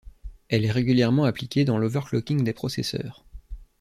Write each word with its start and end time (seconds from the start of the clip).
Elle 0.49 0.65
est 0.65 0.71
régulièrement 0.71 1.25
appliquée 1.25 1.63
dans 1.63 1.77
l'overclocking 1.77 2.43
des 2.43 2.53
processeurs. 2.53 3.23